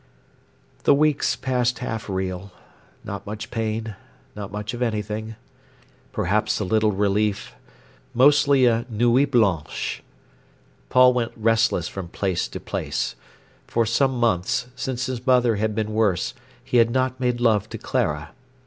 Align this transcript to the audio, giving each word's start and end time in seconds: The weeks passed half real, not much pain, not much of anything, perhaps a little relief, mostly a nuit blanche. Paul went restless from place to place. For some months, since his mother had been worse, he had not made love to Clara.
The 0.83 0.95
weeks 0.95 1.35
passed 1.35 1.77
half 1.77 2.09
real, 2.09 2.51
not 3.03 3.23
much 3.27 3.51
pain, 3.51 3.95
not 4.35 4.51
much 4.51 4.73
of 4.73 4.81
anything, 4.81 5.35
perhaps 6.11 6.59
a 6.59 6.63
little 6.65 6.91
relief, 6.91 7.53
mostly 8.15 8.65
a 8.65 8.87
nuit 8.89 9.29
blanche. 9.29 10.01
Paul 10.89 11.13
went 11.13 11.33
restless 11.35 11.87
from 11.87 12.07
place 12.07 12.47
to 12.47 12.59
place. 12.59 13.15
For 13.67 13.85
some 13.85 14.19
months, 14.19 14.69
since 14.75 15.05
his 15.05 15.27
mother 15.27 15.57
had 15.57 15.75
been 15.75 15.93
worse, 15.93 16.33
he 16.63 16.77
had 16.77 16.89
not 16.89 17.19
made 17.19 17.39
love 17.39 17.69
to 17.69 17.77
Clara. 17.77 18.31